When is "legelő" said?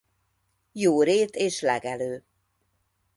1.61-2.23